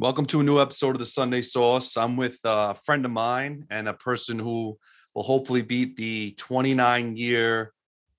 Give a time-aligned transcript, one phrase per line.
[0.00, 1.98] Welcome to a new episode of the Sunday Sauce.
[1.98, 4.78] I'm with a friend of mine and a person who
[5.14, 7.74] will hopefully beat the 29 year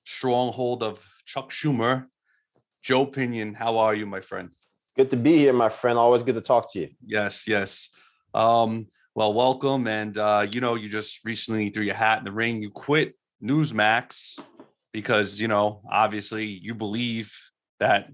[0.06, 2.06] stronghold of Chuck Schumer.
[2.84, 4.52] Joe Pinion, how are you, my friend?
[4.96, 5.98] Good to be here, my friend.
[5.98, 6.90] Always good to talk to you.
[7.04, 7.90] Yes, yes.
[8.36, 9.88] Um, well, welcome.
[9.88, 12.62] And uh, you know, you just recently threw your hat in the ring.
[12.62, 14.40] You quit Newsmax
[14.94, 17.36] because you know, obviously, you believe
[17.80, 18.12] that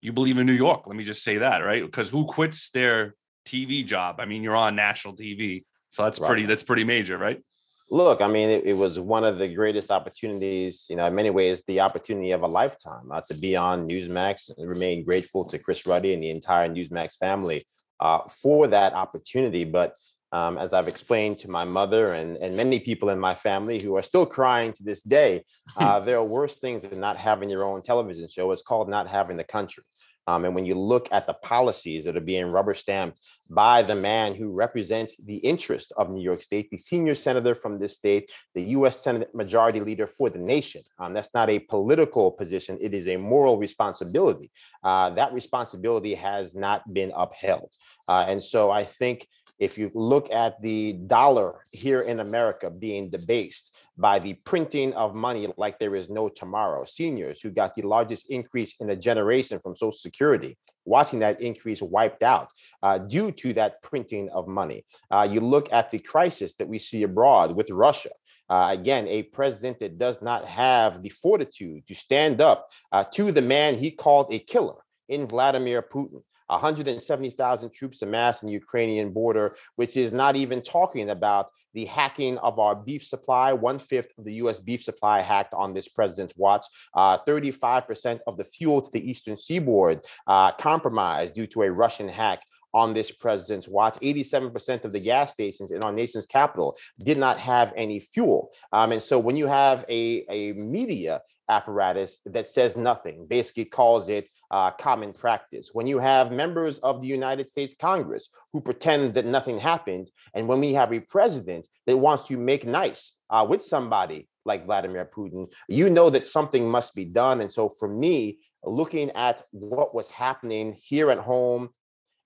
[0.00, 0.86] you believe in New York.
[0.86, 1.84] Let me just say that, right?
[1.84, 3.14] Because who quits their
[3.46, 4.16] TV job?
[4.20, 6.28] I mean, you're on national TV, so that's right.
[6.28, 7.42] pretty that's pretty major, right?
[7.90, 11.30] Look, I mean, it, it, was one of the greatest opportunities, you know, in many
[11.30, 15.58] ways, the opportunity of a lifetime uh, to be on Newsmax and remain grateful to
[15.58, 17.66] Chris Ruddy and the entire Newsmax family
[17.98, 19.64] uh, for that opportunity.
[19.64, 19.94] But
[20.32, 23.96] um, as I've explained to my mother and, and many people in my family who
[23.96, 25.44] are still crying to this day,
[25.76, 28.52] uh, there are worse things than not having your own television show.
[28.52, 29.84] It's called not having the country.
[30.28, 33.18] Um, and when you look at the policies that are being rubber stamped
[33.48, 37.78] by the man who represents the interest of New York State, the senior senator from
[37.78, 42.30] this state, the US Senate Majority Leader for the nation, um, that's not a political
[42.30, 44.50] position, it is a moral responsibility.
[44.84, 47.72] Uh, that responsibility has not been upheld.
[48.06, 49.26] Uh, and so I think
[49.58, 55.14] if you look at the dollar here in America being debased by the printing of
[55.14, 59.58] money like there is no tomorrow, seniors who got the largest increase in a generation
[59.58, 62.50] from Social Security, watching that increase wiped out
[62.82, 64.84] uh, due to that printing of money.
[65.10, 68.10] Uh, you look at the crisis that we see abroad with Russia.
[68.50, 73.30] Uh, again, a president that does not have the fortitude to stand up uh, to
[73.30, 74.76] the man he called a killer
[75.08, 76.22] in Vladimir Putin.
[76.48, 82.38] 170,000 troops amassed in the Ukrainian border, which is not even talking about the hacking
[82.38, 83.52] of our beef supply.
[83.52, 86.66] One fifth of the US beef supply hacked on this president's watch.
[86.94, 92.08] Uh, 35% of the fuel to the eastern seaboard uh, compromised due to a Russian
[92.08, 92.42] hack
[92.74, 93.94] on this president's watch.
[94.00, 98.50] 87% of the gas stations in our nation's capital did not have any fuel.
[98.72, 104.08] Um, and so when you have a, a media apparatus that says nothing, basically calls
[104.08, 105.70] it uh, common practice.
[105.72, 110.48] When you have members of the United States Congress who pretend that nothing happened, and
[110.48, 115.10] when we have a president that wants to make nice uh, with somebody like Vladimir
[115.14, 117.40] Putin, you know that something must be done.
[117.40, 121.70] And so for me, looking at what was happening here at home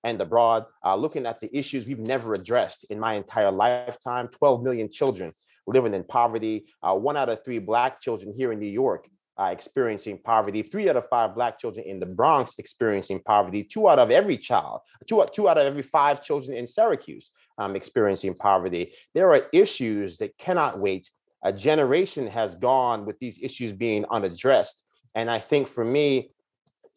[0.05, 4.63] and abroad, uh, looking at the issues we've never addressed in my entire lifetime 12
[4.63, 5.33] million children
[5.67, 9.45] living in poverty, uh, one out of three Black children here in New York uh,
[9.45, 13.99] experiencing poverty, three out of five Black children in the Bronx experiencing poverty, two out
[13.99, 18.93] of every child, two, two out of every five children in Syracuse um, experiencing poverty.
[19.15, 21.11] There are issues that cannot wait.
[21.43, 24.85] A generation has gone with these issues being unaddressed.
[25.15, 26.31] And I think for me,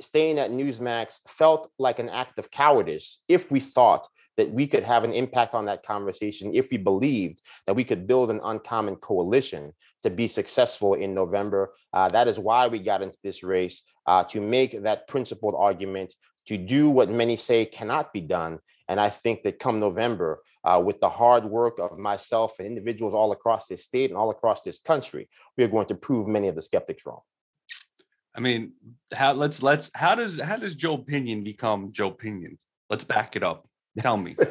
[0.02, 4.08] staying at Newsmax felt like an act of cowardice if we thought
[4.38, 8.06] that we could have an impact on that conversation if we believed that we could
[8.06, 9.74] build an uncommon coalition
[10.06, 11.74] to be successful in November.
[11.92, 16.14] Uh, that is why we got into this race uh, to make that principled argument,
[16.46, 18.60] to do what many say cannot be done.
[18.88, 23.16] And I think that come November, uh, with the hard work of myself and individuals
[23.16, 25.28] all across this state and all across this country,
[25.58, 27.22] we are going to prove many of the skeptics wrong.
[28.36, 28.74] I mean,
[29.12, 32.60] how let's let's how does how does Joe Pinion become Joe Pinion?
[32.90, 33.68] Let's back it up.
[33.98, 34.36] Tell me.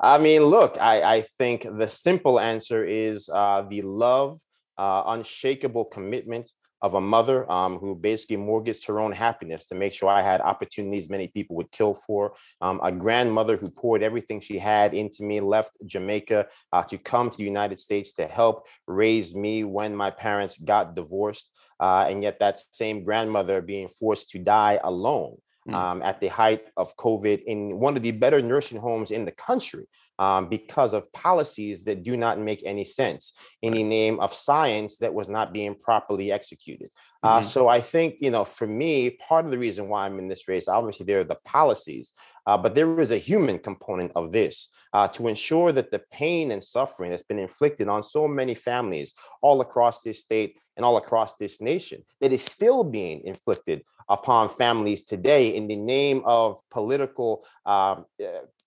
[0.00, 4.40] I mean, look, I, I think the simple answer is uh, the love,
[4.78, 6.50] uh, unshakable commitment
[6.84, 10.42] of a mother um, who basically mortgaged her own happiness to make sure I had
[10.42, 12.34] opportunities many people would kill for.
[12.60, 17.30] Um, a grandmother who poured everything she had into me, left Jamaica uh, to come
[17.30, 21.50] to the United States to help raise me when my parents got divorced.
[21.80, 25.36] Uh, and yet, that same grandmother being forced to die alone
[25.68, 25.74] mm.
[25.74, 29.32] um, at the height of COVID in one of the better nursing homes in the
[29.32, 29.86] country
[30.18, 33.32] um, because of policies that do not make any sense
[33.62, 36.88] in the name of science that was not being properly executed.
[37.22, 37.44] Uh, mm-hmm.
[37.44, 40.46] so I think, you know, for me, part of the reason why I'm in this
[40.46, 42.12] race, obviously, there are the policies,
[42.46, 46.52] uh, but there is a human component of this uh, to ensure that the pain
[46.52, 50.96] and suffering that's been inflicted on so many families all across this state and all
[50.96, 56.60] across this nation that is still being inflicted upon families today in the name of
[56.70, 58.04] political um,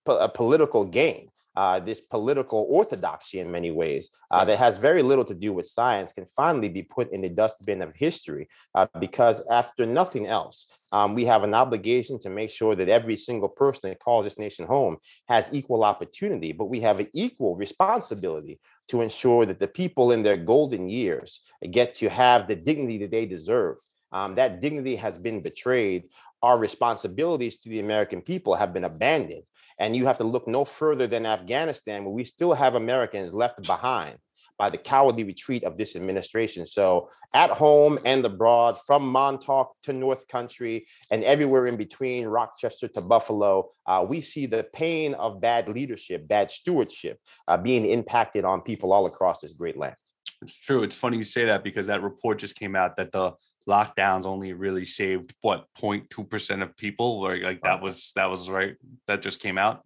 [0.08, 1.30] uh, political gain.
[1.58, 5.66] Uh, this political orthodoxy in many ways uh, that has very little to do with
[5.66, 10.72] science can finally be put in the dustbin of history uh, because after nothing else
[10.92, 14.38] um, we have an obligation to make sure that every single person that calls this
[14.38, 19.68] nation home has equal opportunity but we have an equal responsibility to ensure that the
[19.68, 21.40] people in their golden years
[21.72, 23.78] get to have the dignity that they deserve
[24.12, 26.06] um, that dignity has been betrayed.
[26.44, 29.44] Our responsibilities to the American people have been abandoned.
[29.80, 33.62] And you have to look no further than Afghanistan, where we still have Americans left
[33.64, 34.18] behind
[34.58, 36.66] by the cowardly retreat of this administration.
[36.66, 42.88] So, at home and abroad, from Montauk to North Country and everywhere in between, Rochester
[42.90, 48.46] to Buffalo, uh, we see the pain of bad leadership, bad stewardship uh, being impacted
[48.46, 49.96] on people all across this great land.
[50.42, 50.84] It's true.
[50.84, 53.34] It's funny you say that because that report just came out that the
[53.68, 57.20] lockdowns only really saved what 0.2% of people?
[57.26, 58.76] Or like that was that was right
[59.08, 59.82] that just came out?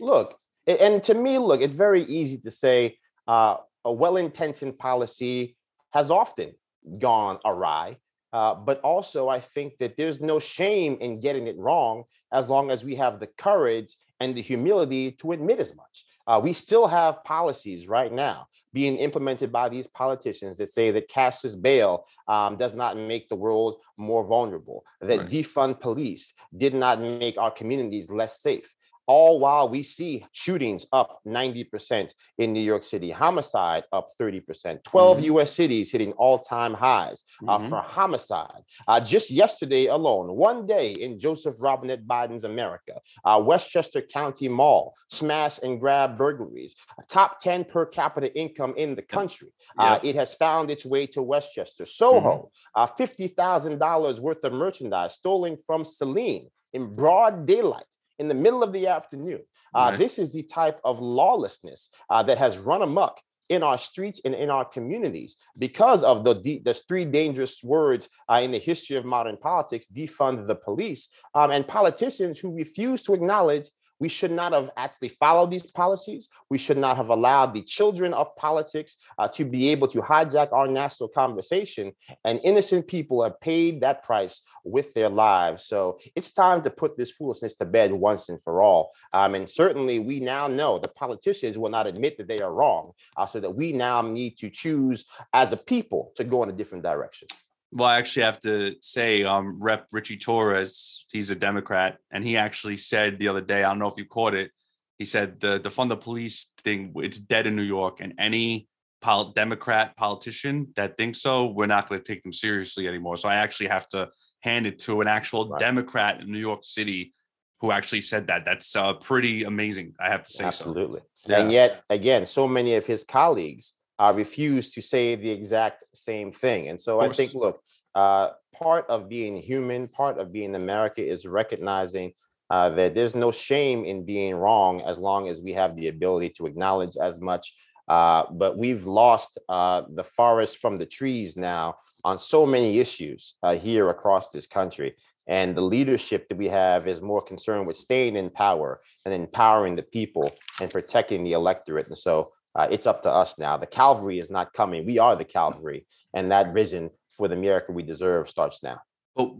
[0.00, 2.96] Look and to me look it's very easy to say
[3.28, 5.56] uh, a well-intentioned policy
[5.92, 6.52] has often
[6.98, 7.96] gone awry
[8.32, 12.70] uh, but also i think that there's no shame in getting it wrong as long
[12.70, 16.86] as we have the courage and the humility to admit as much uh, we still
[16.86, 22.56] have policies right now being implemented by these politicians that say that cashless bail um,
[22.56, 25.28] does not make the world more vulnerable, that right.
[25.28, 28.74] defund police did not make our communities less safe
[29.06, 35.16] all while we see shootings up 90% in New York City, homicide up 30%, 12
[35.16, 35.36] mm-hmm.
[35.36, 37.68] US cities hitting all time highs uh, mm-hmm.
[37.68, 38.62] for homicide.
[38.86, 42.94] Uh, just yesterday alone, one day in Joseph Robinette Biden's America,
[43.24, 46.74] uh, Westchester County Mall, smash and grab burglaries,
[47.08, 49.48] top 10 per capita income in the country.
[49.78, 51.86] Uh, it has found its way to Westchester.
[51.86, 53.02] Soho, mm-hmm.
[53.02, 57.84] $50,000 worth of merchandise stolen from Celine in broad daylight
[58.22, 59.40] in the middle of the afternoon.
[59.74, 59.98] Uh, right.
[59.98, 64.32] This is the type of lawlessness uh, that has run amok in our streets and
[64.32, 69.04] in our communities because of the, the three dangerous words uh, in the history of
[69.04, 73.68] modern politics defund the police um, and politicians who refuse to acknowledge
[74.02, 76.28] we should not have actually followed these policies.
[76.50, 80.52] We should not have allowed the children of politics uh, to be able to hijack
[80.52, 81.92] our national conversation.
[82.24, 85.66] And innocent people have paid that price with their lives.
[85.66, 88.90] So it's time to put this foolishness to bed once and for all.
[89.12, 92.90] Um, and certainly, we now know the politicians will not admit that they are wrong,
[93.16, 96.52] uh, so that we now need to choose as a people to go in a
[96.52, 97.28] different direction.
[97.74, 99.86] Well, I actually have to say, um, Rep.
[99.92, 103.88] Richie Torres, he's a Democrat, and he actually said the other day, I don't know
[103.88, 104.50] if you caught it.
[104.98, 108.68] He said the defund the police thing, it's dead in New York, and any
[109.00, 113.16] pol- Democrat politician that thinks so, we're not going to take them seriously anymore.
[113.16, 114.10] So I actually have to
[114.40, 115.58] hand it to an actual right.
[115.58, 117.14] Democrat in New York City
[117.60, 118.44] who actually said that.
[118.44, 119.94] That's uh, pretty amazing.
[119.98, 121.00] I have to say, absolutely.
[121.14, 121.32] So.
[121.32, 121.40] Yeah.
[121.40, 126.32] And yet, again, so many of his colleagues uh, refuse to say the exact same
[126.32, 126.68] thing.
[126.70, 127.62] And so I think, look,
[127.94, 132.12] uh, part of being human, part of being America is recognizing
[132.50, 136.30] uh, that there's no shame in being wrong as long as we have the ability
[136.30, 137.54] to acknowledge as much.
[137.86, 143.36] Uh, but we've lost uh, the forest from the trees now on so many issues
[143.44, 144.96] uh, here across this country.
[145.28, 149.76] And the leadership that we have is more concerned with staying in power and empowering
[149.76, 150.28] the people
[150.60, 151.86] and protecting the electorate.
[151.86, 153.56] And so uh, it's up to us now.
[153.56, 154.84] The Calvary is not coming.
[154.84, 158.80] We are the Calvary, and that vision for the America we deserve starts now.
[159.14, 159.32] But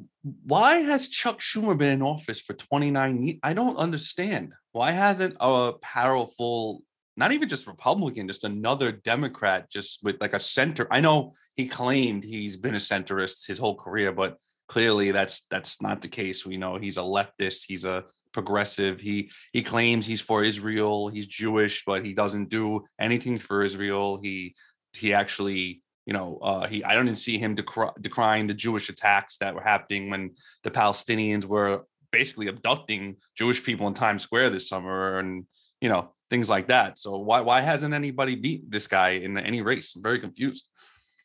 [0.45, 3.39] why has Chuck Schumer been in office for 29 years?
[3.43, 4.53] I don't understand.
[4.73, 6.83] Why hasn't a powerful,
[7.17, 10.87] not even just Republican, just another Democrat, just with like a center?
[10.91, 14.37] I know he claimed he's been a centrist his whole career, but
[14.69, 16.47] clearly that's that's not the case.
[16.47, 17.65] We know he's a leftist.
[17.67, 19.01] He's a progressive.
[19.01, 21.09] He he claims he's for Israel.
[21.09, 24.19] He's Jewish, but he doesn't do anything for Israel.
[24.23, 24.55] He
[24.95, 28.89] he actually you know uh, he I don't even see him decry, decrying the Jewish
[28.89, 30.31] attacks that were happening when
[30.65, 35.47] the Palestinians were basically abducting Jewish people in Times Square this summer and
[35.81, 36.99] you know things like that.
[36.99, 39.95] So why why hasn't anybody beat this guy in any race?
[39.95, 40.69] I'm very confused.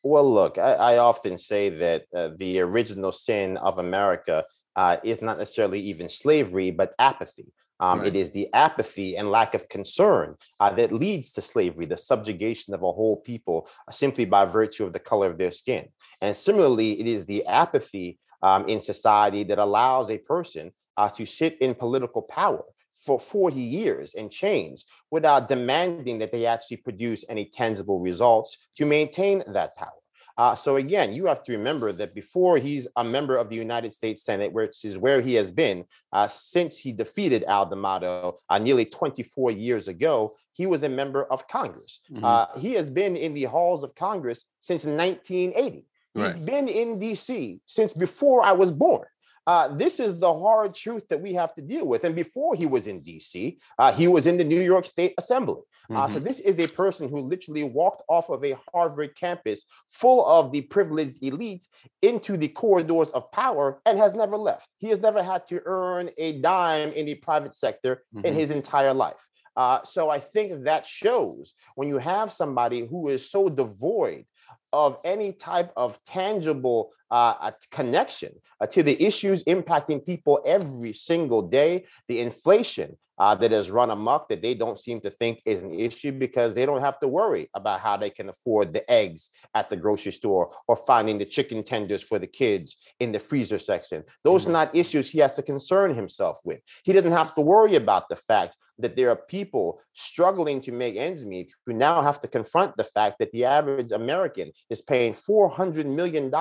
[0.04, 4.46] Well, look, I, I often say that uh, the original sin of America
[4.78, 7.52] uh, is not necessarily even slavery, but apathy.
[7.80, 8.08] Um, right.
[8.08, 12.74] It is the apathy and lack of concern uh, that leads to slavery, the subjugation
[12.74, 15.88] of a whole people uh, simply by virtue of the color of their skin.
[16.22, 21.26] And similarly, it is the apathy um, in society that allows a person uh, to
[21.26, 22.64] sit in political power
[22.96, 28.86] for 40 years and change without demanding that they actually produce any tangible results to
[28.86, 29.92] maintain that power.
[30.38, 33.94] Uh, so again, you have to remember that before he's a member of the United
[33.94, 38.60] States Senate, which is where he has been uh, since he defeated Al D'Amato uh,
[38.60, 42.02] nearly 24 years ago, he was a member of Congress.
[42.12, 42.24] Mm-hmm.
[42.24, 45.86] Uh, he has been in the halls of Congress since 1980.
[46.16, 49.06] He's been in DC since before I was born.
[49.48, 52.04] Uh, this is the hard truth that we have to deal with.
[52.04, 55.62] And before he was in DC, uh, he was in the New York State Assembly.
[55.90, 56.14] Uh, mm-hmm.
[56.14, 60.52] So this is a person who literally walked off of a Harvard campus full of
[60.52, 61.66] the privileged elite
[62.02, 64.68] into the corridors of power and has never left.
[64.80, 68.26] He has never had to earn a dime in the private sector mm-hmm.
[68.26, 69.26] in his entire life.
[69.56, 74.26] Uh, so I think that shows when you have somebody who is so devoid
[74.74, 81.42] of any type of tangible uh, connection uh, to the issues impacting people every single
[81.42, 85.64] day, the inflation, uh, that has run amok that they don't seem to think is
[85.64, 89.32] an issue because they don't have to worry about how they can afford the eggs
[89.56, 93.60] at the grocery store or finding the chicken tenders for the kids in the freezer
[93.60, 94.04] section.
[94.24, 94.52] Those mm-hmm.
[94.52, 96.60] are not issues he has to concern himself with.
[96.84, 100.96] He doesn't have to worry about the fact that there are people struggling to make
[100.96, 105.14] ends meet who now have to confront the fact that the average American is paying
[105.14, 106.32] $400 million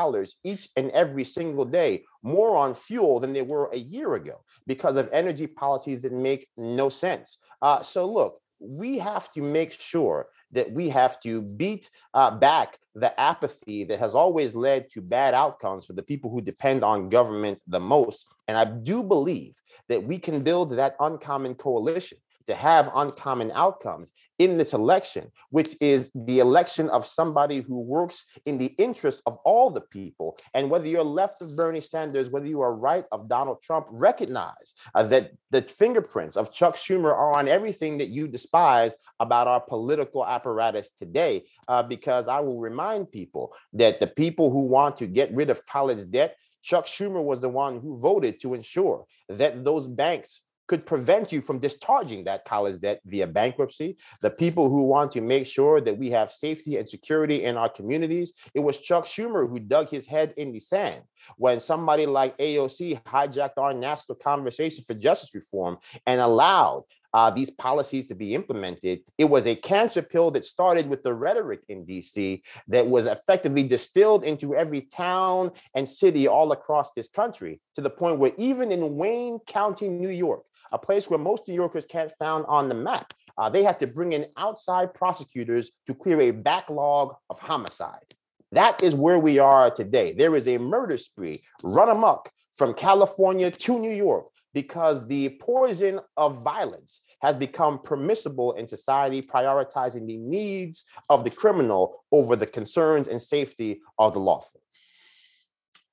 [0.45, 4.97] each and every single day more on fuel than they were a year ago because
[4.97, 7.39] of energy policies that make no sense.
[7.63, 12.79] Uh, so, look, we have to make sure that we have to beat uh, back
[12.95, 17.11] the apathy that has always led to bad outcomes for the people who depend on
[17.11, 18.29] government the most.
[18.49, 24.13] And I do believe that we can build that uncommon coalition to have uncommon outcomes
[24.39, 29.39] in this election, which is the election of somebody who works in the interest of
[29.45, 30.37] all the people.
[30.55, 34.75] And whether you're left of Bernie Sanders, whether you are right of Donald Trump, recognize
[34.95, 39.61] uh, that the fingerprints of Chuck Schumer are on everything that you despise about our
[39.61, 41.45] political apparatus today.
[41.69, 45.65] Uh, because I will remind people that the people who want to get rid of
[45.67, 46.37] college debt
[46.67, 51.41] Chuck Schumer was the one who voted to ensure that those banks could prevent you
[51.41, 53.97] from discharging that college debt via bankruptcy.
[54.21, 57.69] The people who want to make sure that we have safety and security in our
[57.69, 61.03] communities, it was Chuck Schumer who dug his head in the sand
[61.37, 66.85] when somebody like AOC hijacked our national conversation for justice reform and allowed
[67.17, 69.01] uh, these policies to be implemented.
[69.17, 73.63] It was a cancer pill that started with the rhetoric in DC that was effectively
[73.63, 78.71] distilled into every town and city all across this country to the point where even
[78.71, 80.43] in Wayne County, New York,
[80.73, 83.13] a place where most New Yorkers can't found on the map.
[83.39, 88.15] Uh, they had to bring in outside prosecutors to clear a backlog of homicide.
[88.53, 90.13] That is where we are today.
[90.13, 96.01] There is a murder spree run amok from California to New York because the poison
[96.17, 102.47] of violence has become permissible in society, prioritizing the needs of the criminal over the
[102.47, 104.61] concerns and safety of the lawful.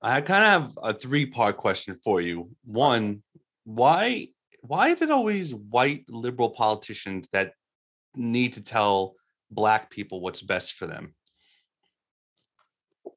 [0.02, 2.50] I kind of have a three part question for you.
[2.66, 3.24] One,
[3.64, 4.30] why
[4.66, 7.52] why is it always white liberal politicians that
[8.16, 9.16] need to tell
[9.52, 11.14] black people what's best for them?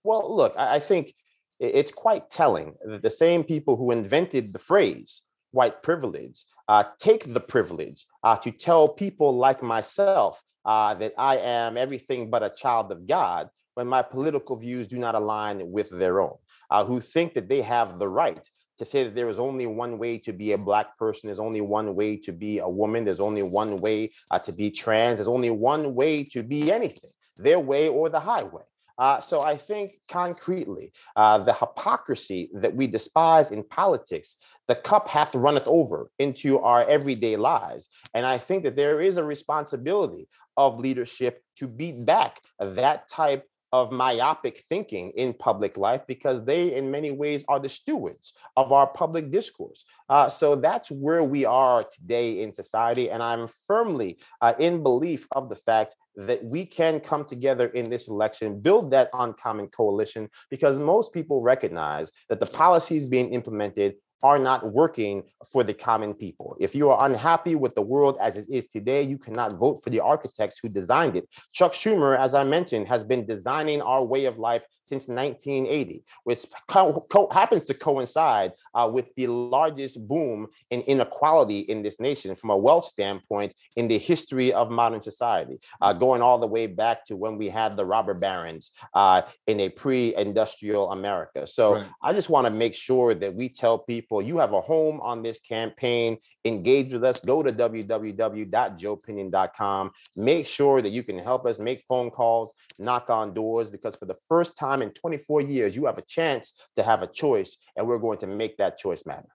[0.03, 1.15] Well, look, I think
[1.61, 5.23] it's quite telling that the same people who invented the phrase
[5.53, 11.37] white privilege uh, take the privilege uh, to tell people like myself uh, that I
[11.39, 15.91] am everything but a child of God when my political views do not align with
[15.91, 16.35] their own,
[16.71, 18.45] uh, who think that they have the right
[18.79, 21.61] to say that there is only one way to be a black person, there's only
[21.61, 25.29] one way to be a woman, there's only one way uh, to be trans, there's
[25.29, 28.63] only one way to be anything, their way or the highway.
[28.99, 34.37] Uh, so I think concretely, uh, the hypocrisy that we despise in politics,
[34.69, 37.89] the cup hath runneth over into our everyday lives.
[38.15, 43.45] And I think that there is a responsibility of leadership to beat back that type
[43.73, 48.73] of myopic thinking in public life because they, in many ways, are the stewards of
[48.73, 49.85] our public discourse.
[50.09, 53.11] Uh, so that's where we are today in society.
[53.11, 57.91] And I'm firmly uh, in belief of the fact that we can come together in
[57.91, 63.97] this election, build that uncommon coalition, because most people recognize that the policies being implemented
[64.23, 66.57] are not working for the common people.
[66.59, 69.91] If you are unhappy with the world as it is today, you cannot vote for
[69.91, 71.29] the architects who designed it.
[71.53, 76.47] Chuck Schumer, as I mentioned, has been designing our way of life since 1980, which
[76.69, 82.35] co- co- happens to coincide uh, with the largest boom in inequality in this nation
[82.35, 86.69] from a wealth standpoint in the history of modern society, uh, going all the way
[86.69, 91.47] back to when we had the robber barons uh, in a pre industrial America.
[91.47, 91.87] So right.
[92.03, 95.23] I just want to make sure that we tell people you have a home on
[95.23, 101.59] this campaign, engage with us, go to www.joepinion.com, make sure that you can help us
[101.59, 105.77] make phone calls, knock on doors, because for the first time, time in 24 years,
[105.77, 109.05] you have a chance to have a choice, and we're going to make that choice
[109.07, 109.29] matter.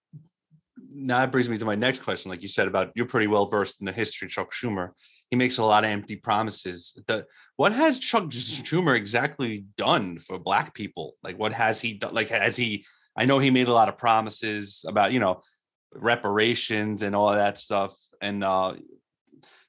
[0.93, 2.29] Now that brings me to my next question.
[2.29, 4.89] Like you said about you're pretty well versed in the history of Chuck Schumer.
[5.29, 6.98] He makes a lot of empty promises.
[7.07, 11.15] The, what has Chuck Schumer exactly done for black people?
[11.24, 12.13] Like what has he done?
[12.13, 15.41] Like has he I know he made a lot of promises about, you know,
[15.93, 17.95] reparations and all that stuff.
[18.21, 18.75] And uh,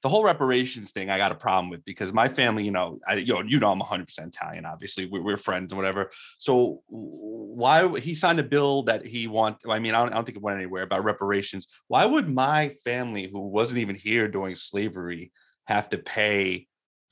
[0.03, 3.15] the whole reparations thing I got a problem with because my family, you know, I
[3.15, 4.67] you know, you know I'm 100% Italian.
[4.67, 6.11] Obviously, we're, we're, friends and whatever.
[6.39, 9.59] So why he signed a bill that he want?
[9.69, 11.69] I mean, I don't, I don't think it went anywhere about reparations.
[11.87, 15.31] Why would my family, who wasn't even here during slavery,
[15.67, 16.67] have to pay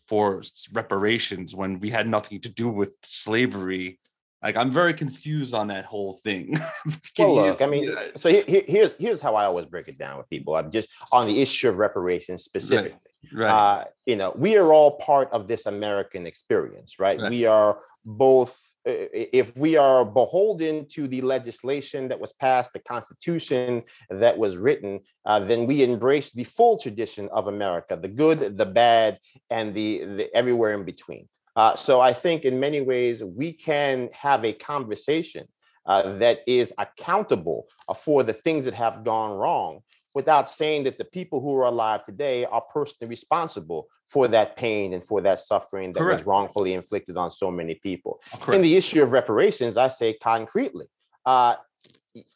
[0.09, 0.43] for
[0.73, 4.01] reparations when we had nothing to do with slavery?
[4.43, 6.59] Like I'm very confused on that whole thing.
[7.19, 10.57] well, look, I mean, so here's here's how I always break it down with people.
[10.57, 12.99] I'm just on the issue of reparations specifically.
[13.33, 13.45] Right.
[13.45, 13.51] right.
[13.51, 17.21] Uh, you know, we are all part of this American experience, right?
[17.21, 17.31] right?
[17.31, 18.59] We are both.
[18.87, 25.01] If we are beholden to the legislation that was passed, the Constitution that was written,
[25.27, 29.19] uh, then we embrace the full tradition of America, the good, the bad,
[29.51, 31.29] and the, the everywhere in between.
[31.57, 35.47] Uh, so I think in many ways we can have a conversation
[35.87, 39.81] uh, that is accountable uh, for the things that have gone wrong
[40.15, 44.93] without saying that the people who are alive today are personally responsible for that pain
[44.93, 46.21] and for that suffering that Correct.
[46.21, 48.21] was wrongfully inflicted on so many people.
[48.41, 48.57] Correct.
[48.57, 50.87] In the issue of reparations, I say concretely,
[51.25, 51.57] uh,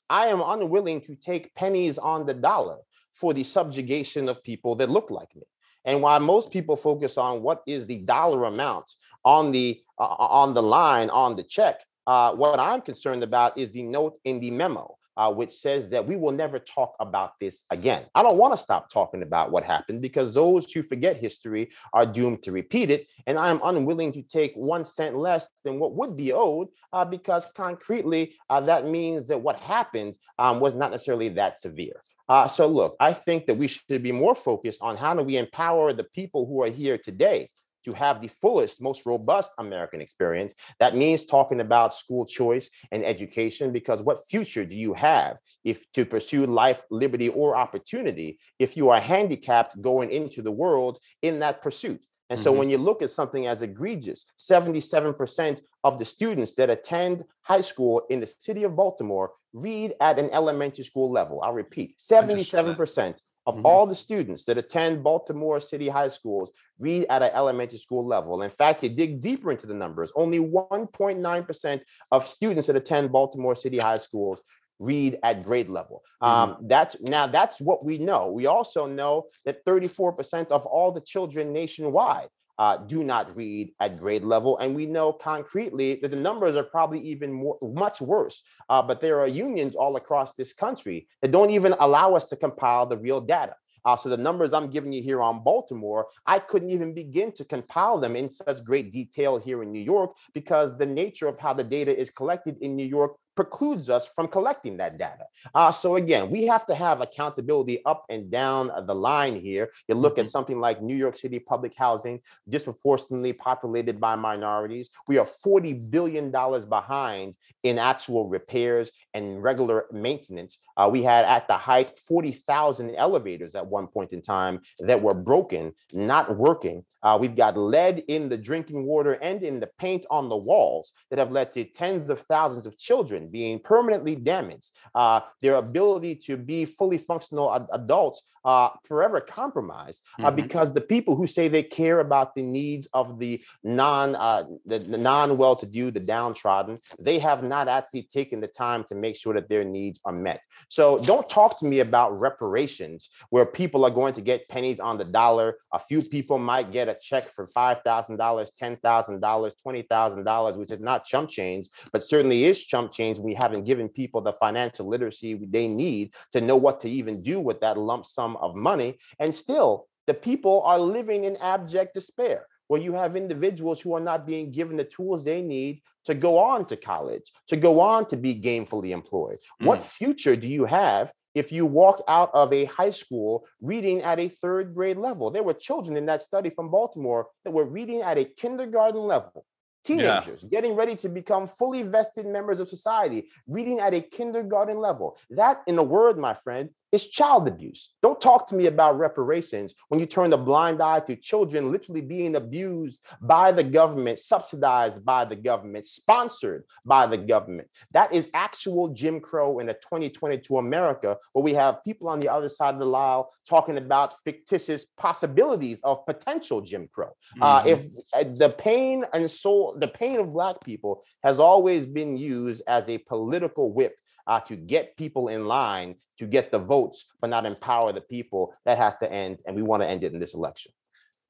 [0.08, 2.78] I am unwilling to take pennies on the dollar
[3.12, 5.42] for the subjugation of people that look like me.
[5.84, 8.90] And while most people focus on what is the dollar amount
[9.24, 13.70] on the uh, on the line on the check, uh, what I'm concerned about is
[13.70, 17.64] the note in the memo uh, which says that we will never talk about this
[17.70, 18.04] again.
[18.14, 22.06] I don't want to stop talking about what happened because those who forget history are
[22.06, 23.06] doomed to repeat it.
[23.26, 27.04] And I am unwilling to take one cent less than what would be owed uh,
[27.04, 32.00] because concretely, uh, that means that what happened um, was not necessarily that severe.
[32.28, 35.36] Uh, so, look, I think that we should be more focused on how do we
[35.36, 37.50] empower the people who are here today
[37.84, 40.54] to have the fullest, most robust American experience.
[40.80, 45.90] That means talking about school choice and education, because what future do you have if
[45.92, 51.40] to pursue life, liberty, or opportunity if you are handicapped going into the world in
[51.40, 52.00] that pursuit?
[52.30, 52.58] And so mm-hmm.
[52.58, 58.02] when you look at something as egregious, 77% of the students that attend high school
[58.08, 61.42] in the city of Baltimore read at an elementary school level.
[61.42, 63.14] I'll repeat 77%
[63.46, 63.66] of mm-hmm.
[63.66, 68.42] all the students that attend Baltimore City high schools read at an elementary school level.
[68.42, 71.80] In fact, you dig deeper into the numbers, only 1.9%
[72.10, 74.42] of students that attend Baltimore City high schools
[74.78, 76.02] read at grade level.
[76.22, 76.52] Mm-hmm.
[76.52, 78.30] Um, that's now that's what we know.
[78.30, 82.28] We also know that 34% of all the children nationwide
[82.58, 84.58] uh, do not read at grade level.
[84.58, 88.42] And we know concretely that the numbers are probably even more, much worse.
[88.68, 92.36] Uh, but there are unions all across this country that don't even allow us to
[92.36, 93.54] compile the real data.
[93.84, 97.44] Uh, so the numbers I'm giving you here on Baltimore, I couldn't even begin to
[97.44, 101.52] compile them in such great detail here in New York because the nature of how
[101.52, 105.24] the data is collected in New York precludes us from collecting that data.
[105.54, 109.70] Uh, so again, we have to have accountability up and down the line here.
[109.88, 110.26] You look mm-hmm.
[110.26, 114.90] at something like New York City public housing, disproportionately populated by minorities.
[115.08, 120.58] We are $40 billion behind in actual repairs and regular maintenance.
[120.76, 125.14] Uh, we had at the height 40,000 elevators at one point in time that were
[125.14, 126.84] broken, not working.
[127.02, 130.92] Uh, we've got lead in the drinking water and in the paint on the walls
[131.10, 134.72] that have led to tens of thousands of children being permanently damaged.
[134.94, 140.36] Uh, their ability to be fully functional ad- adults uh, forever compromised uh, mm-hmm.
[140.36, 144.78] because the people who say they care about the needs of the non uh, the,
[144.78, 149.34] the non well-to-do, the downtrodden, they have not actually taken the time to make sure
[149.34, 150.40] that their needs are met.
[150.68, 154.98] So don't talk to me about reparations where people are going to get pennies on
[154.98, 155.56] the dollar.
[155.72, 159.82] A few people might get a check for five thousand dollars, ten thousand dollars, twenty
[159.82, 163.18] thousand dollars, which is not chump change, but certainly is chump change.
[163.18, 167.40] We haven't given people the financial literacy they need to know what to even do
[167.40, 168.98] with that lump sum of money.
[169.18, 174.00] And still, the people are living in abject despair, where you have individuals who are
[174.00, 178.06] not being given the tools they need to go on to college, to go on
[178.06, 179.38] to be gainfully employed.
[179.60, 179.66] Mm.
[179.66, 184.18] What future do you have if you walk out of a high school reading at
[184.18, 185.30] a third grade level?
[185.30, 189.44] There were children in that study from Baltimore that were reading at a kindergarten level
[189.84, 190.48] teenagers yeah.
[190.48, 195.18] getting ready to become fully vested members of society, reading at a kindergarten level.
[195.30, 197.92] That, in a word, my friend, is child abuse.
[198.02, 202.00] Don't talk to me about reparations when you turn a blind eye to children literally
[202.00, 207.68] being abused by the government, subsidized by the government, sponsored by the government.
[207.90, 212.28] That is actual Jim Crow in a 2022 America where we have people on the
[212.28, 217.10] other side of the aisle talking about fictitious possibilities of potential Jim Crow.
[217.40, 217.68] Uh, mm-hmm.
[217.68, 222.62] Uh, if the pain and soul, the pain of Black people has always been used
[222.68, 227.30] as a political whip uh, to get people in line to get the votes, but
[227.30, 228.54] not empower the people.
[228.64, 230.72] That has to end, and we want to end it in this election.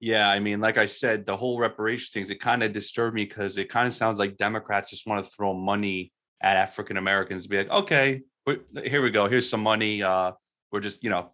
[0.01, 3.25] Yeah, I mean, like I said, the whole reparations things, it kind of disturbed me
[3.25, 7.47] because it kind of sounds like Democrats just want to throw money at African Americans,
[7.47, 8.23] be like, okay,
[8.85, 10.03] here we go, here's some money.
[10.03, 10.33] Uh,
[10.71, 11.31] we're just, you know,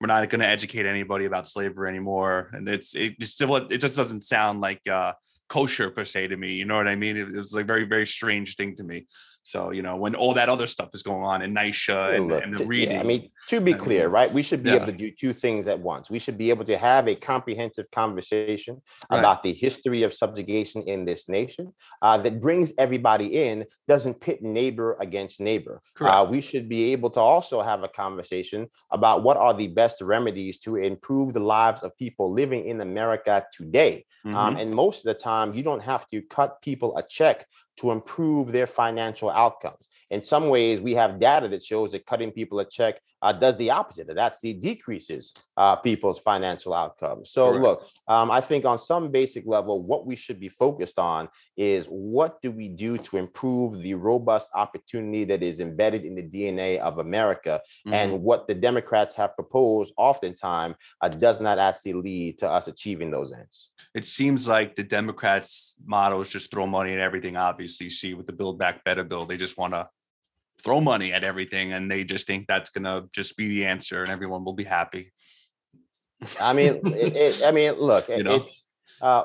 [0.00, 3.78] we're not going to educate anybody about slavery anymore, and it's it just still it
[3.78, 5.14] just doesn't sound like uh,
[5.48, 6.52] kosher per se to me.
[6.52, 7.16] You know what I mean?
[7.16, 9.06] It, it was like very very strange thing to me.
[9.44, 12.58] So you know when all that other stuff is going on in NYCHA and, and
[12.58, 12.92] the reading.
[12.92, 14.32] Yeah, I mean, to be clear, right?
[14.32, 14.76] We should be yeah.
[14.76, 16.10] able to do two things at once.
[16.10, 18.80] We should be able to have a comprehensive conversation
[19.10, 19.18] right.
[19.18, 24.42] about the history of subjugation in this nation uh, that brings everybody in, doesn't pit
[24.42, 25.82] neighbor against neighbor.
[26.00, 30.00] Uh, we should be able to also have a conversation about what are the best
[30.00, 34.06] remedies to improve the lives of people living in America today.
[34.24, 34.36] Um, mm-hmm.
[34.44, 37.46] Um, and most of the time, you don't have to cut people a check
[37.76, 39.88] to improve their financial outcomes.
[40.10, 43.56] In some ways, we have data that shows that cutting people a check uh, does
[43.56, 44.06] the opposite.
[44.06, 47.30] That actually decreases uh, people's financial outcomes.
[47.30, 47.62] So, Correct.
[47.62, 51.86] look, um, I think on some basic level, what we should be focused on is
[51.86, 56.78] what do we do to improve the robust opportunity that is embedded in the DNA
[56.78, 57.94] of America, mm-hmm.
[57.94, 63.10] and what the Democrats have proposed, oftentimes, uh, does not actually lead to us achieving
[63.10, 63.70] those ends.
[63.94, 67.36] It seems like the Democrats' motto is just throw money at everything.
[67.36, 69.88] Obviously, you see with the Build Back Better bill, they just want to
[70.62, 74.02] throw money at everything and they just think that's going to just be the answer
[74.02, 75.12] and everyone will be happy.
[76.40, 78.36] I mean it, it, i mean look you know?
[78.36, 78.64] it's
[79.02, 79.24] uh,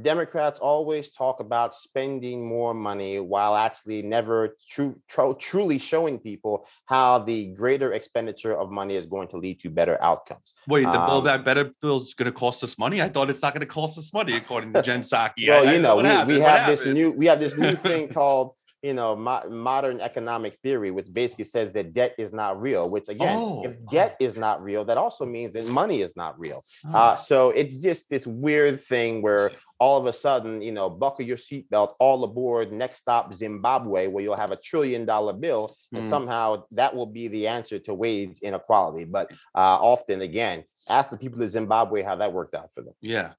[0.00, 6.66] democrats always talk about spending more money while actually never true, tr- truly showing people
[6.86, 10.54] how the greater expenditure of money is going to lead to better outcomes.
[10.66, 13.02] Wait the um, build back better bill is going to cost us money?
[13.02, 15.74] I thought it's not going to cost us money according to jen Psaki well I,
[15.74, 19.14] you know we, we have this new we have this new thing called you know
[19.14, 23.64] mo- modern economic theory which basically says that debt is not real which again oh.
[23.64, 26.98] if debt is not real that also means that money is not real oh.
[26.98, 31.24] uh, so it's just this weird thing where all of a sudden you know buckle
[31.24, 36.04] your seatbelt all aboard next stop zimbabwe where you'll have a trillion dollar bill and
[36.04, 36.08] mm.
[36.08, 41.16] somehow that will be the answer to wage inequality but uh, often again ask the
[41.16, 43.32] people of zimbabwe how that worked out for them yeah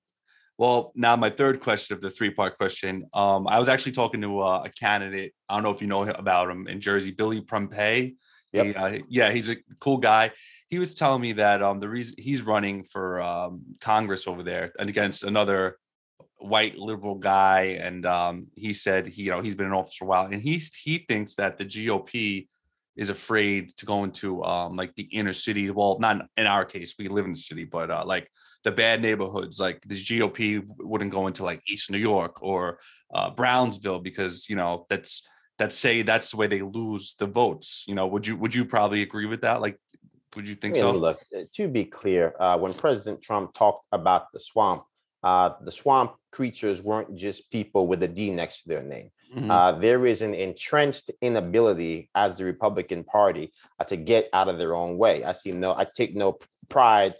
[0.58, 3.06] well, now my third question of the three part question.
[3.13, 5.34] Um, I was actually talking to uh, a candidate.
[5.50, 8.16] I don't know if you know about him in Jersey, Billy Prempeh.
[8.52, 8.66] Yep.
[8.66, 10.32] He, uh, yeah, he's a cool guy.
[10.68, 14.72] He was telling me that um, the reason he's running for um, Congress over there
[14.78, 15.78] and against another
[16.38, 20.06] white liberal guy, and um, he said he, you know, he's been in office for
[20.06, 22.48] a while, and he's he thinks that the GOP
[22.95, 25.69] is afraid to go into um, like the inner city.
[25.69, 28.29] Well, not in our case, we live in the city, but uh, like
[28.63, 32.79] the bad neighborhoods, like the GOP wouldn't go into like East New York or
[33.13, 35.23] uh, Brownsville because you know that's
[35.60, 37.86] that say that's the way they lose the votes.
[37.88, 39.62] You know, would you would you probably agree with that?
[39.62, 39.77] Like,
[40.36, 40.97] would you think I mean, so?
[40.97, 44.84] Look, uh, to be clear, uh, when President Trump talked about the swamp,
[45.23, 49.10] uh, the swamp creatures weren't just people with a D next to their name.
[49.34, 49.50] Mm-hmm.
[49.50, 54.58] Uh, there is an entrenched inability as the Republican Party uh, to get out of
[54.58, 55.24] their own way.
[55.24, 56.38] I see no, I take no
[56.69, 57.15] pride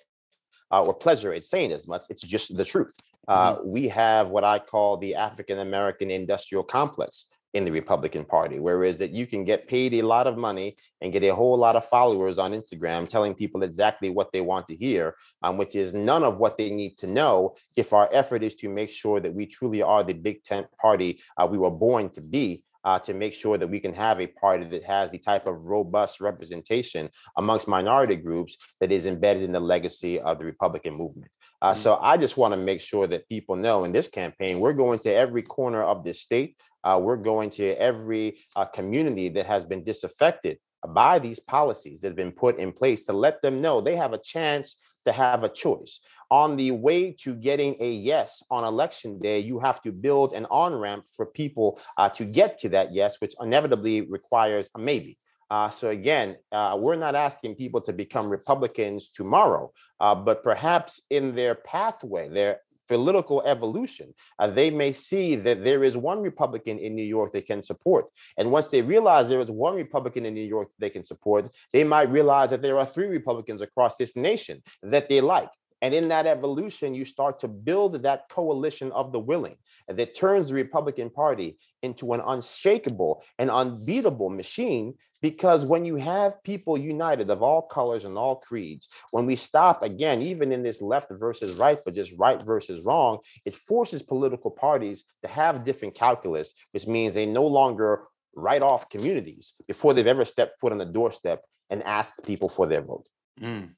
[0.71, 2.06] uh, or pleasure in saying as much.
[2.10, 2.95] It's just the truth.
[3.28, 3.69] Uh, mm-hmm.
[3.69, 8.97] We have what I call the African American industrial complex in the Republican Party, whereas
[8.97, 11.85] that you can get paid a lot of money and get a whole lot of
[11.85, 16.23] followers on Instagram telling people exactly what they want to hear, um, which is none
[16.23, 19.45] of what they need to know if our effort is to make sure that we
[19.45, 22.63] truly are the big tent party uh, we were born to be.
[22.85, 25.63] Uh, to make sure that we can have a party that has the type of
[25.63, 31.31] robust representation amongst minority groups that is embedded in the legacy of the Republican movement.
[31.61, 31.81] Uh, mm-hmm.
[31.81, 34.99] so I just want to make sure that people know in this campaign, we're going
[34.99, 36.57] to every corner of this state.
[36.84, 40.58] Uh, we're going to every uh, community that has been disaffected
[40.89, 44.13] by these policies that have been put in place to let them know they have
[44.13, 46.02] a chance to have a choice.
[46.32, 50.46] On the way to getting a yes on election day, you have to build an
[50.50, 55.15] on ramp for people uh, to get to that yes, which inevitably requires a maybe.
[55.52, 61.02] Uh, so again, uh, we're not asking people to become Republicans tomorrow, uh, but perhaps
[61.12, 62.60] in their pathway, their
[62.93, 67.41] political evolution, uh, they may see that there is one Republican in New York they
[67.41, 68.06] can support.
[68.38, 71.84] And once they realize there is one Republican in New York they can support, they
[71.84, 75.49] might realize that there are three Republicans across this nation that they like.
[75.84, 79.58] And in that evolution, you start to build that coalition of the willing
[79.89, 84.93] that turns the Republican Party into an unshakable and unbeatable machine.
[85.22, 89.84] Because when you have people united of all colors and all creeds, when we stop
[89.84, 94.52] again, even in this left versus right, but just right versus wrong, it forces political
[94.52, 98.04] parties to have different calculus, which means they no longer
[98.36, 102.67] write off communities before they've ever stepped foot on the doorstep and asked people for
[102.67, 103.06] their vote.
[103.41, 103.72] Mm.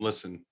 [0.00, 0.44] Listen,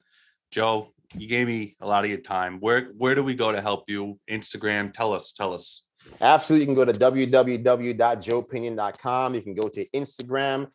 [0.50, 2.58] Joe, you gave me a lot of your time.
[2.60, 4.18] Where where do we go to help you?
[4.30, 5.82] Instagram, tell us, tell us.
[6.20, 6.62] Absolutely.
[6.62, 9.34] You can go to www.joepinion.com.
[9.34, 10.68] You can go to Instagram.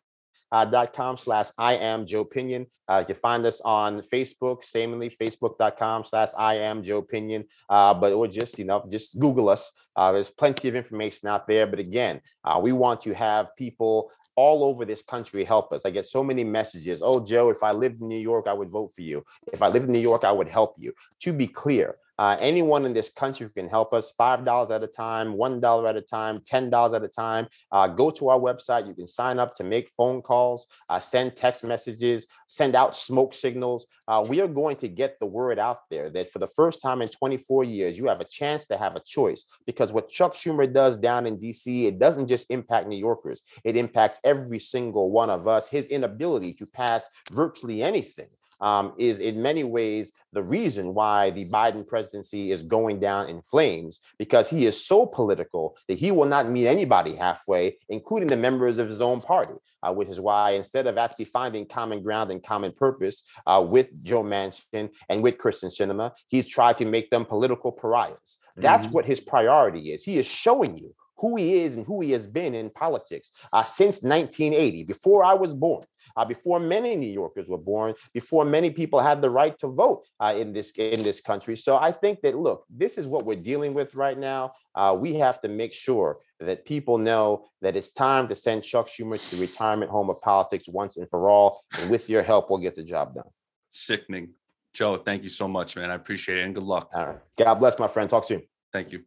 [0.50, 2.66] Uh, slash I am Joe Pinion.
[2.86, 7.46] Uh, you can find us on Facebook, samely facebook.com slash I am Joe Pinion.
[7.70, 9.72] Uh, but or just, you know, just Google us.
[9.96, 11.66] Uh, there's plenty of information out there.
[11.66, 15.84] But again, uh, we want to have people all over this country help us.
[15.84, 17.02] I get so many messages.
[17.02, 19.24] Oh, Joe, if I lived in New York, I would vote for you.
[19.52, 20.92] If I lived in New York, I would help you.
[21.20, 24.86] To be clear, uh, anyone in this country who can help us, $5 at a
[24.86, 28.86] time, $1 at a time, $10 at a time, uh, go to our website.
[28.86, 33.34] You can sign up to make phone calls, uh, send text messages, send out smoke
[33.34, 33.88] signals.
[34.06, 37.02] Uh, we are going to get the word out there that for the first time
[37.02, 39.44] in 24 years, you have a chance to have a choice.
[39.66, 43.76] Because what Chuck Schumer does down in DC, it doesn't just impact New Yorkers, it
[43.76, 45.68] impacts every single one of us.
[45.68, 48.28] His inability to pass virtually anything
[48.62, 53.42] um, is in many ways the reason why the Biden presidency is going down in
[53.42, 58.36] flames because he is so political that he will not meet anybody halfway, including the
[58.36, 59.54] members of his own party.
[59.84, 63.88] Uh, which is why instead of actually finding common ground and common purpose uh, with
[64.00, 68.36] Joe Manchin and with Kyrsten Sinema, he's tried to make them political pariahs.
[68.54, 68.94] That's mm-hmm.
[68.94, 70.04] what his priority is.
[70.04, 73.62] He is showing you who he is and who he has been in politics uh,
[73.62, 75.84] since 1980, before I was born
[76.16, 80.04] uh, before many New Yorkers were born, before many people had the right to vote
[80.20, 81.56] uh, in this in this country.
[81.56, 84.52] So I think that look, this is what we're dealing with right now.
[84.74, 88.88] Uh, we have to make sure that people know that it's time to send Chuck
[88.88, 91.62] Schumer to the retirement home of politics once and for all.
[91.78, 93.28] And with your help, we'll get the job done.
[93.70, 94.30] Sickening.
[94.74, 95.90] Joe, thank you so much, man.
[95.90, 96.88] I appreciate it and good luck.
[96.94, 97.18] All right.
[97.36, 98.08] God bless, my friend.
[98.08, 98.42] Talk soon.
[98.72, 99.04] Thank you.